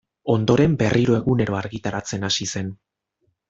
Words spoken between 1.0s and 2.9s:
egunero argitaratzen hasi zen.